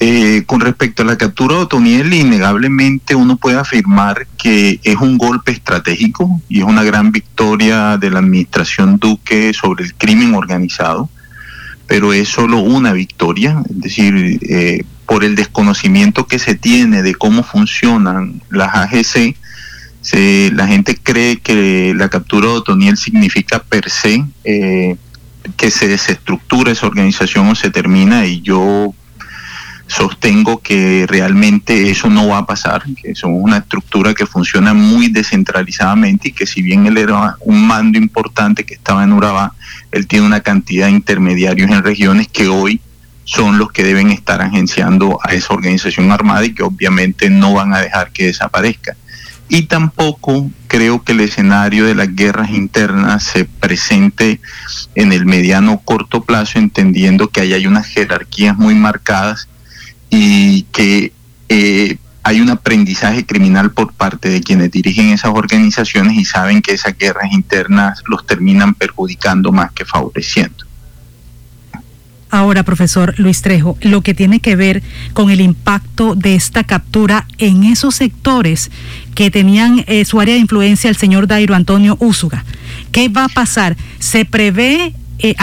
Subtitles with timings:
[0.00, 5.18] Eh, con respecto a la captura de Otoniel, innegablemente uno puede afirmar que es un
[5.18, 11.10] golpe estratégico y es una gran victoria de la administración Duque sobre el crimen organizado,
[11.88, 17.16] pero es solo una victoria, es decir, eh, por el desconocimiento que se tiene de
[17.16, 19.34] cómo funcionan las AGC,
[20.52, 24.96] la gente cree que la captura de Otoniel significa per se eh,
[25.56, 28.94] que se desestructura esa organización o se termina y yo
[29.88, 35.08] sostengo que realmente eso no va a pasar, que es una estructura que funciona muy
[35.08, 39.54] descentralizadamente y que si bien él era un mando importante que estaba en Urabá,
[39.90, 42.80] él tiene una cantidad de intermediarios en regiones que hoy
[43.24, 47.74] son los que deben estar agenciando a esa organización armada y que obviamente no van
[47.74, 48.96] a dejar que desaparezca.
[49.50, 54.40] Y tampoco creo que el escenario de las guerras internas se presente
[54.94, 59.48] en el mediano corto plazo, entendiendo que ahí hay unas jerarquías muy marcadas
[60.10, 61.12] y que
[61.48, 66.74] eh, hay un aprendizaje criminal por parte de quienes dirigen esas organizaciones y saben que
[66.74, 70.68] esas guerras internas los terminan perjudicando más que favoreciendo.
[72.30, 74.82] Ahora, profesor Luis Trejo, lo que tiene que ver
[75.14, 78.70] con el impacto de esta captura en esos sectores
[79.14, 82.44] que tenían eh, su área de influencia el señor Dairo Antonio Úsuga.
[82.92, 83.76] ¿Qué va a pasar?
[83.98, 85.34] ¿Se prevé eh,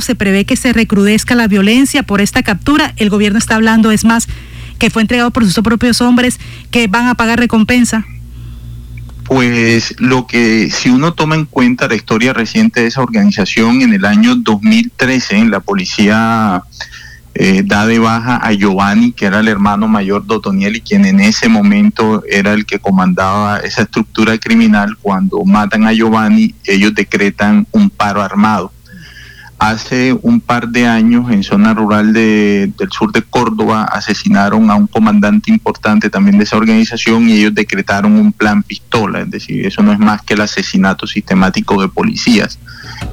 [0.00, 2.94] se prevé que se recrudezca la violencia por esta captura.
[2.96, 4.28] El gobierno está hablando, es más,
[4.78, 8.04] que fue entregado por sus propios hombres que van a pagar recompensa.
[9.24, 13.94] Pues lo que, si uno toma en cuenta la historia reciente de esa organización, en
[13.94, 16.64] el año 2013 la policía
[17.34, 21.04] eh, da de baja a Giovanni, que era el hermano mayor de Otoniel y quien
[21.04, 24.96] en ese momento era el que comandaba esa estructura criminal.
[25.00, 28.71] Cuando matan a Giovanni, ellos decretan un paro armado
[29.62, 34.88] Hace un par de años en zona rural del sur de Córdoba asesinaron a un
[34.88, 39.80] comandante importante también de esa organización y ellos decretaron un plan pistola, es decir, eso
[39.84, 42.58] no es más que el asesinato sistemático de policías,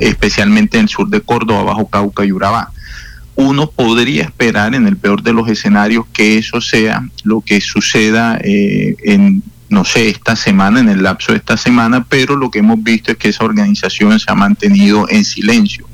[0.00, 2.72] especialmente en el sur de Córdoba, bajo Cauca y Urabá.
[3.36, 8.36] Uno podría esperar en el peor de los escenarios que eso sea lo que suceda
[8.42, 12.58] eh, en no sé, esta semana, en el lapso de esta semana, pero lo que
[12.58, 15.86] hemos visto es que esa organización se ha mantenido en silencio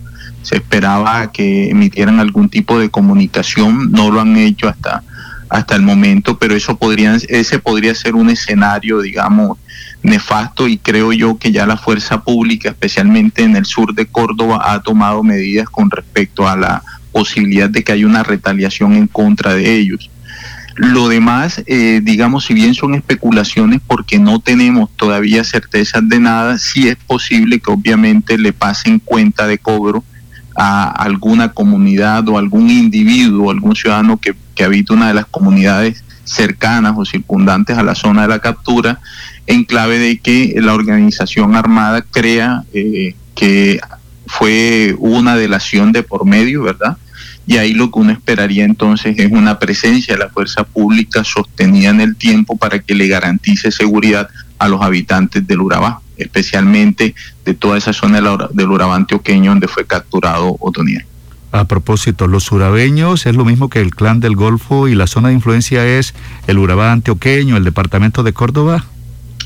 [0.42, 5.02] se esperaba que emitieran algún tipo de comunicación, no lo han hecho hasta,
[5.50, 9.58] hasta el momento, pero eso podría, ese podría ser un escenario, digamos,
[10.02, 14.72] nefasto y creo yo que ya la fuerza pública, especialmente en el sur de Córdoba,
[14.72, 16.82] ha tomado medidas con respecto a la
[17.12, 20.10] posibilidad de que haya una retaliación en contra de ellos.
[20.76, 26.56] Lo demás, eh, digamos, si bien son especulaciones porque no tenemos todavía certezas de nada,
[26.56, 30.04] sí es posible que obviamente le pasen cuenta de cobro
[30.60, 36.02] a alguna comunidad o algún individuo, algún ciudadano que, que habita una de las comunidades
[36.24, 39.00] cercanas o circundantes a la zona de la captura,
[39.46, 43.80] en clave de que la organización armada crea eh, que
[44.26, 46.98] fue una delación de por medio, ¿verdad?
[47.46, 51.90] Y ahí lo que uno esperaría entonces es una presencia de la fuerza pública sostenida
[51.90, 57.14] en el tiempo para que le garantice seguridad a los habitantes del Urabá especialmente
[57.44, 58.20] de toda esa zona
[58.52, 61.04] del Urabá antioqueño donde fue capturado Otoniel.
[61.50, 65.28] A propósito, los urabeños es lo mismo que el clan del Golfo y la zona
[65.28, 66.14] de influencia es
[66.46, 68.84] el Urabá antioqueño, el departamento de Córdoba.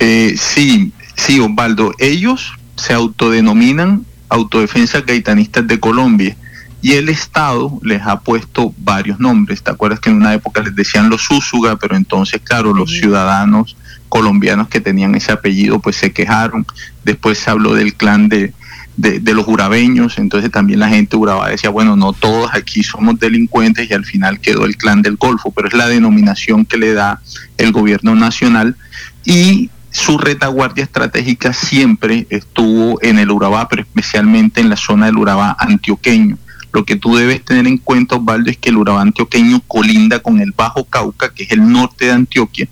[0.00, 1.92] Eh, sí, sí, Osvaldo.
[1.98, 6.36] Ellos se autodenominan Autodefensa Gaitanistas de Colombia
[6.80, 9.62] y el Estado les ha puesto varios nombres.
[9.62, 13.76] ¿Te acuerdas que en una época les decían los Úsuga, pero entonces, claro, los ciudadanos
[14.12, 16.66] colombianos que tenían ese apellido pues se quejaron.
[17.02, 18.52] Después se habló del clan de,
[18.98, 23.90] de, los urabeños, entonces también la gente urabá decía, bueno, no todos aquí somos delincuentes
[23.90, 27.22] y al final quedó el clan del Golfo, pero es la denominación que le da
[27.56, 28.76] el gobierno nacional
[29.24, 35.16] y su retaguardia estratégica siempre estuvo en el Urabá, pero especialmente en la zona del
[35.16, 36.36] Urabá antioqueño.
[36.70, 40.38] Lo que tú debes tener en cuenta, Osvaldo, es que el Urabá antioqueño colinda con
[40.40, 42.68] el Bajo Cauca, que es el norte de Antioquia,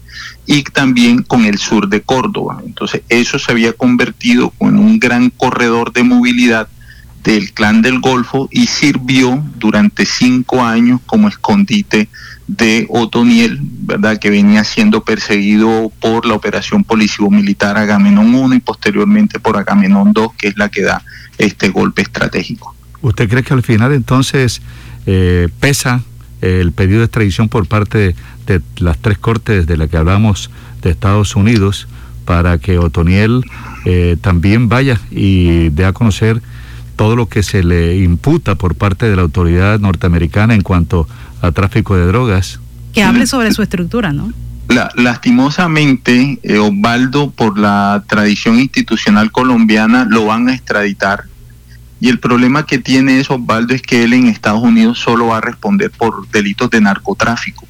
[0.51, 2.61] y también con el sur de Córdoba.
[2.67, 6.67] Entonces, eso se había convertido en un gran corredor de movilidad
[7.23, 12.09] del clan del Golfo y sirvió durante cinco años como escondite
[12.49, 14.19] de Otoniel, ¿verdad?
[14.19, 20.33] que venía siendo perseguido por la operación policivo-militar Agamenón 1 y posteriormente por Agamenón 2,
[20.37, 21.01] que es la que da
[21.39, 22.75] este golpe estratégico.
[23.03, 24.63] ¿Usted cree que al final entonces
[25.07, 26.03] eh, pesa
[26.41, 28.17] el pedido de extradición por parte
[28.51, 30.51] de, las tres cortes de las que hablamos
[30.83, 31.87] de Estados Unidos
[32.25, 33.45] para que Otoniel
[33.85, 36.43] eh, también vaya y dé a conocer
[36.97, 41.09] todo lo que se le imputa por parte de la autoridad norteamericana en cuanto
[41.41, 42.61] a tráfico de drogas.
[42.93, 44.33] Que hable sobre su estructura, ¿no?
[44.95, 51.25] lastimosamente, eh, Osvaldo, por la tradición institucional colombiana, lo van a extraditar.
[52.01, 55.39] Y el problema que tiene eso, Osvaldo, es que él en Estados Unidos solo va
[55.39, 57.67] a responder por delitos de narcotráfico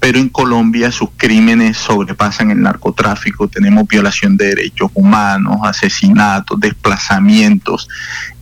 [0.00, 7.88] pero en Colombia sus crímenes sobrepasan el narcotráfico, tenemos violación de derechos humanos, asesinatos, desplazamientos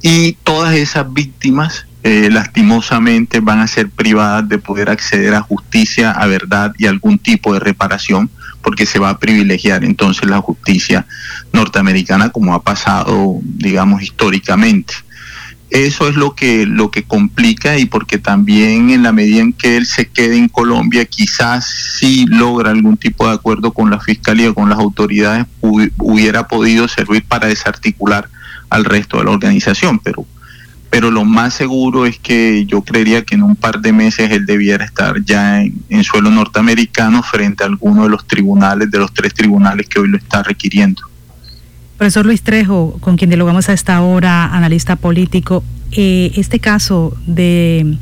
[0.02, 6.12] y todas esas víctimas eh, lastimosamente van a ser privadas de poder acceder a justicia,
[6.12, 8.30] a verdad y algún tipo de reparación
[8.62, 11.06] porque se va a privilegiar entonces la justicia
[11.52, 14.94] norteamericana como ha pasado, digamos, históricamente.
[15.70, 19.76] Eso es lo que, lo que complica y porque también en la medida en que
[19.76, 21.66] él se quede en Colombia, quizás
[21.98, 27.24] si logra algún tipo de acuerdo con la Fiscalía, con las autoridades, hubiera podido servir
[27.24, 28.28] para desarticular
[28.70, 29.98] al resto de la organización.
[29.98, 30.24] Pero,
[30.88, 34.46] pero lo más seguro es que yo creería que en un par de meses él
[34.46, 39.12] debiera estar ya en, en suelo norteamericano frente a alguno de los tribunales, de los
[39.12, 41.02] tres tribunales que hoy lo está requiriendo.
[41.96, 47.96] Profesor Luis Trejo, con quien dialogamos a esta hora, analista político, eh, este caso de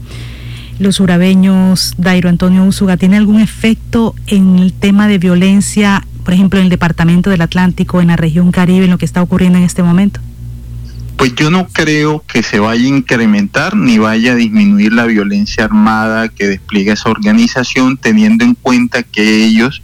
[0.81, 6.59] los urabeños Dairo Antonio Úsuga, ¿tiene algún efecto en el tema de violencia, por ejemplo,
[6.59, 9.65] en el Departamento del Atlántico, en la región Caribe, en lo que está ocurriendo en
[9.65, 10.19] este momento?
[11.17, 15.65] Pues yo no creo que se vaya a incrementar ni vaya a disminuir la violencia
[15.65, 19.83] armada que despliega esa organización, teniendo en cuenta que ellos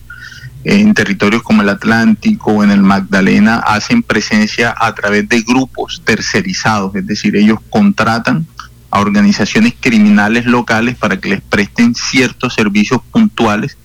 [0.65, 6.03] en territorios como el Atlántico o en el Magdalena hacen presencia a través de grupos
[6.05, 8.47] tercerizados, es decir, ellos contratan
[8.91, 13.79] a organizaciones criminales locales para que les presten ciertos servicios puntuales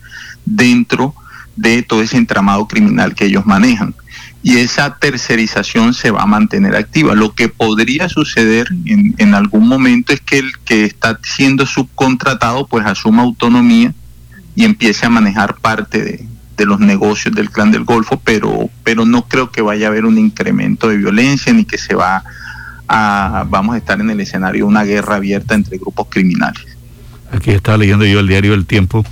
[0.44, 1.14] dentro
[1.54, 3.94] de todo ese entramado criminal que ellos manejan.
[4.42, 7.14] Y esa tercerización se va a mantener activa.
[7.14, 12.86] Lo que podría suceder en, algún momento es que el que está siendo subcontratado pues
[12.86, 13.92] asuma autonomía
[14.54, 19.04] y empiece a manejar parte de, de los negocios del clan del Golfo, pero, pero
[19.04, 22.24] no creo que vaya a haber un incremento de violencia ni que se va
[22.88, 26.64] a, vamos a estar en el escenario de una guerra abierta entre grupos criminales.
[27.32, 29.04] Aquí estaba leyendo yo el diario El Tiempo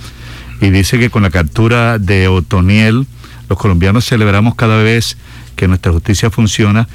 [0.61, 3.05] y dice que con la captura de Otoniel,
[3.49, 5.17] los colombianos celebramos cada vez
[5.55, 6.87] que nuestra justicia funciona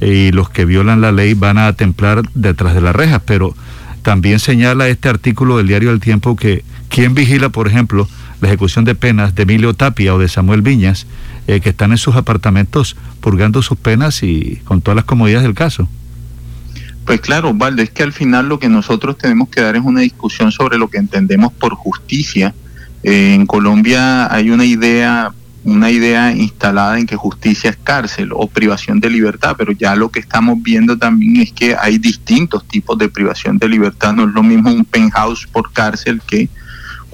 [0.00, 3.54] y los que violan la ley van a templar detrás de las rejas, pero
[4.02, 8.06] también señala este artículo del diario El Tiempo que quien vigila, por ejemplo,
[8.44, 11.06] la ejecución de penas de Emilio Tapia o de Samuel Viñas,
[11.46, 15.54] eh, que están en sus apartamentos purgando sus penas y con todas las comodidades del
[15.54, 15.88] caso.
[17.06, 20.00] Pues claro, Osvaldo, es que al final lo que nosotros tenemos que dar es una
[20.00, 22.54] discusión sobre lo que entendemos por justicia.
[23.02, 25.32] Eh, en Colombia hay una idea,
[25.64, 30.10] una idea instalada en que justicia es cárcel o privación de libertad, pero ya lo
[30.10, 34.12] que estamos viendo también es que hay distintos tipos de privación de libertad.
[34.12, 36.50] No es lo mismo un penthouse por cárcel que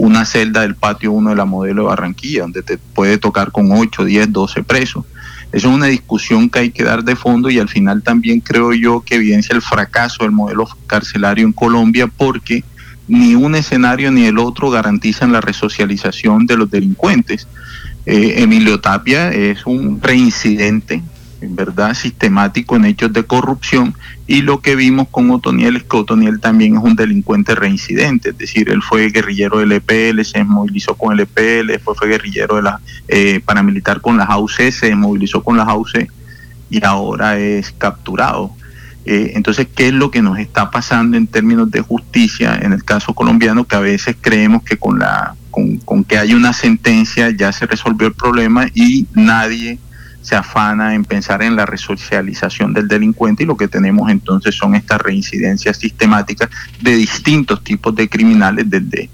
[0.01, 3.71] una celda del patio 1 de la modelo de Barranquilla, donde te puede tocar con
[3.71, 5.05] 8, 10, 12 presos.
[5.53, 8.73] Eso es una discusión que hay que dar de fondo y al final también creo
[8.73, 12.65] yo que evidencia el fracaso del modelo carcelario en Colombia porque
[13.09, 17.47] ni un escenario ni el otro garantizan la resocialización de los delincuentes.
[18.07, 21.03] Eh, Emilio Tapia es un reincidente
[21.41, 23.95] en verdad sistemático en hechos de corrupción
[24.27, 28.39] y lo que vimos con Otoniel es que Otoniel también es un delincuente reincidente, es
[28.39, 32.63] decir, él fue guerrillero del EPL, se movilizó con el EPL, después fue guerrillero de
[32.63, 36.09] la eh, paramilitar con las AUC, se movilizó con las AUC
[36.71, 38.53] y ahora es capturado.
[39.05, 42.85] Eh, entonces, ¿qué es lo que nos está pasando en términos de justicia en el
[42.85, 43.65] caso colombiano?
[43.65, 47.67] Que a veces creemos que con, la, con, con que hay una sentencia ya se
[47.67, 49.79] resolvió el problema y nadie
[50.23, 54.75] se afana en pensar en la resocialización del delincuente y lo que tenemos entonces son
[54.75, 56.51] estas reincidencias sistemáticas
[56.81, 59.09] de distintos tipos de criminales, desde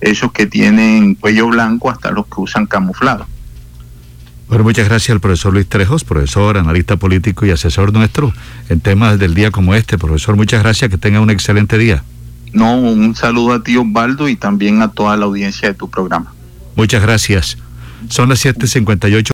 [0.00, 3.26] esos que tienen cuello blanco hasta los que usan camuflado.
[4.48, 8.32] Bueno, muchas gracias al profesor Luis Trejos, profesor, analista político y asesor nuestro
[8.68, 9.96] en temas del día como este.
[9.98, 12.04] Profesor, muchas gracias, que tenga un excelente día.
[12.52, 16.32] No, un saludo a ti Osvaldo y también a toda la audiencia de tu programa.
[16.76, 17.58] Muchas gracias.
[18.08, 19.32] Son las 7.58.